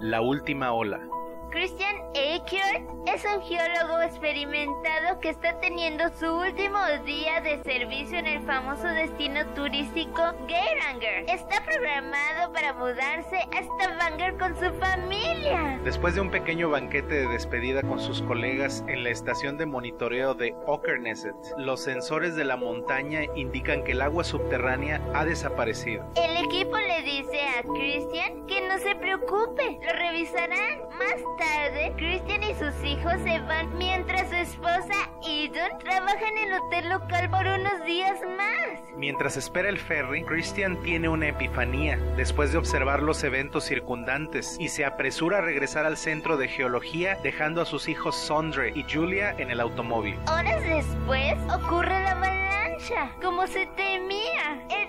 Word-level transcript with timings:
La 0.00 0.20
última 0.20 0.72
ola. 0.72 1.00
Christian 1.50 1.96
Aker 2.10 2.84
es 3.06 3.24
un 3.24 3.40
geólogo 3.40 4.02
experimentado 4.02 5.18
que 5.20 5.30
está 5.30 5.58
teniendo 5.60 6.04
su 6.10 6.26
último 6.26 6.78
día 7.06 7.40
de 7.40 7.62
servicio 7.62 8.18
en 8.18 8.26
el 8.26 8.42
famoso 8.42 8.86
destino 8.86 9.46
turístico 9.54 10.22
Geiranger. 10.46 11.24
Está 11.26 11.64
programado 11.64 12.52
para 12.52 12.74
mudarse 12.74 13.36
a 13.36 13.62
Stavanger 13.62 14.36
con 14.36 14.54
su 14.56 14.70
familia. 14.78 15.80
Después 15.84 16.14
de 16.14 16.20
un 16.20 16.30
pequeño 16.30 16.68
banquete 16.68 17.14
de 17.14 17.28
despedida 17.28 17.80
con 17.82 17.98
sus 17.98 18.20
colegas 18.20 18.84
en 18.86 19.02
la 19.02 19.08
estación 19.08 19.56
de 19.56 19.64
monitoreo 19.64 20.34
de 20.34 20.54
Åkerneset, 20.66 21.34
los 21.56 21.80
sensores 21.80 22.36
de 22.36 22.44
la 22.44 22.58
montaña 22.58 23.22
indican 23.34 23.84
que 23.84 23.92
el 23.92 24.02
agua 24.02 24.22
subterránea 24.22 25.00
ha 25.14 25.24
desaparecido. 25.24 26.04
El 26.14 26.44
equipo 26.44 26.76
le 26.76 27.02
dice 27.02 27.40
a 27.58 27.62
Christian 27.62 28.46
que 28.46 28.68
no 28.68 28.78
se 28.78 28.94
preocupe, 29.08 29.80
lo 29.86 29.92
revisarán 29.98 30.80
más 30.98 31.16
tarde. 31.38 31.94
Christian 31.96 32.42
y 32.42 32.54
sus 32.54 32.84
hijos 32.84 33.14
se 33.24 33.40
van 33.40 33.76
mientras 33.78 34.28
su 34.28 34.36
esposa 34.36 35.10
Idun 35.26 35.78
trabaja 35.78 36.28
en 36.28 36.38
el 36.38 36.52
hotel 36.52 36.88
local 36.90 37.30
por 37.30 37.46
unos 37.46 37.84
días 37.86 38.18
más. 38.36 38.80
Mientras 38.96 39.38
espera 39.38 39.70
el 39.70 39.78
ferry, 39.78 40.24
Christian 40.24 40.82
tiene 40.82 41.08
una 41.08 41.28
epifanía 41.28 41.96
después 42.16 42.52
de 42.52 42.58
observar 42.58 43.02
los 43.02 43.24
eventos 43.24 43.64
circundantes 43.64 44.56
y 44.60 44.68
se 44.68 44.84
apresura 44.84 45.38
a 45.38 45.42
regresar 45.42 45.86
al 45.86 45.96
centro 45.96 46.36
de 46.36 46.48
geología 46.48 47.18
dejando 47.22 47.62
a 47.62 47.64
sus 47.64 47.88
hijos 47.88 48.14
Sondre 48.14 48.72
y 48.74 48.84
Julia 48.92 49.34
en 49.38 49.50
el 49.50 49.60
automóvil. 49.60 50.18
Horas 50.30 50.62
después 50.62 51.34
ocurre 51.50 52.02
la 52.02 52.12
avalancha, 52.12 53.12
como 53.22 53.46
se 53.46 53.66
temía. 53.68 54.66
El 54.68 54.86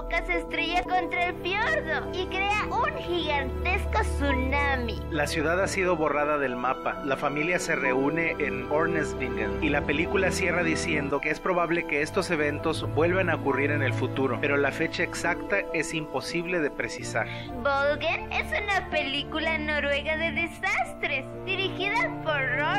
de 0.00 0.16
rocas 0.16 0.26
se 0.26 0.38
estrella 0.38 0.82
contra 0.84 1.26
el 1.26 1.36
fiordo 1.36 2.10
y 2.12 2.26
crea 2.26 2.64
un 2.70 2.96
gigantesco 2.98 4.00
tsunami. 4.02 5.00
La 5.10 5.26
ciudad 5.26 5.60
ha 5.62 5.68
sido 5.68 5.96
borrada 5.96 6.38
del 6.38 6.56
mapa, 6.56 7.02
la 7.04 7.16
familia 7.16 7.58
se 7.58 7.76
reúne 7.76 8.32
en 8.38 8.70
Ornesvingen 8.70 9.62
y 9.62 9.68
la 9.68 9.82
película 9.82 10.30
cierra 10.30 10.62
diciendo 10.62 11.20
que 11.20 11.30
es 11.30 11.40
probable 11.40 11.86
que 11.86 12.02
estos 12.02 12.30
eventos 12.30 12.88
vuelvan 12.94 13.30
a 13.30 13.36
ocurrir 13.36 13.70
en 13.70 13.82
el 13.82 13.92
futuro, 13.92 14.38
pero 14.40 14.56
la 14.56 14.70
fecha 14.70 15.02
exacta 15.02 15.58
es 15.74 15.92
imposible 15.94 16.60
de 16.60 16.70
precisar. 16.70 17.26
Volgen 17.62 18.32
es 18.32 18.46
una 18.46 18.88
película 18.90 19.58
noruega 19.58 20.16
de 20.16 20.32
desastres, 20.32 21.24
dirigida 21.44 22.08
por 22.24 22.40
Uthaug. 22.40 22.69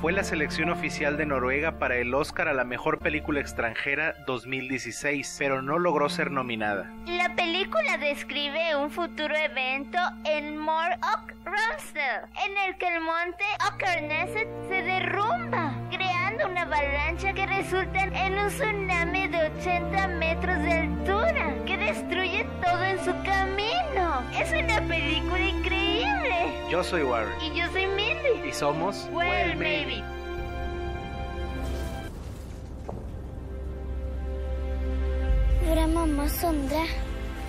Fue 0.00 0.12
la 0.12 0.24
selección 0.24 0.68
oficial 0.68 1.16
de 1.16 1.26
Noruega 1.26 1.78
para 1.78 1.96
el 1.96 2.14
Oscar 2.14 2.48
a 2.48 2.52
la 2.52 2.64
mejor 2.64 2.98
película 2.98 3.40
extranjera 3.40 4.14
2016, 4.26 5.36
pero 5.38 5.62
no 5.62 5.78
logró 5.78 6.08
ser 6.08 6.30
nominada. 6.30 6.92
La 7.06 7.34
película 7.34 7.96
describe 7.98 8.76
un 8.76 8.90
futuro 8.90 9.34
evento 9.34 9.98
en 10.24 10.58
Morok 10.58 11.32
Ramsdale, 11.44 12.28
en 12.46 12.56
el 12.68 12.76
que 12.76 12.94
el 12.94 13.00
monte 13.00 13.44
Åkerneset 13.72 14.48
se 14.68 14.82
derrumba, 14.82 15.72
creando 15.90 16.50
una 16.50 16.62
avalancha 16.62 17.32
que 17.32 17.46
resulta 17.46 18.04
en 18.04 18.38
un 18.38 18.48
tsunami 18.48 19.28
de 19.28 19.50
80 19.58 20.08
metros 20.08 20.58
de 20.62 20.72
altura, 20.72 21.54
que 21.64 21.76
destruye 21.78 22.46
todo 22.62 22.84
en 22.84 22.98
su 22.98 23.12
camino. 23.24 24.22
Es 24.38 24.52
una 24.52 24.80
película 24.86 25.40
increíble. 25.40 26.52
Yo 26.70 26.84
soy 26.84 27.02
Warren. 27.02 27.32
Y 27.40 27.58
yo 27.58 27.66
soy 27.72 27.86
Mindy. 27.86 28.05
Y 28.46 28.52
somos 28.52 29.08
Well, 29.12 29.56
maybe. 29.56 30.04
Hvor 35.64 35.74
er 35.74 35.86
mamma 35.86 36.22
og 36.22 36.30
Sondre? 36.30 36.84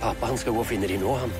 Pappa 0.00 0.26
han 0.26 0.38
skal 0.38 0.52
gå 0.52 0.58
og 0.58 0.66
finne 0.66 0.88
de 0.90 0.98
nå, 0.98 1.14
han. 1.14 1.30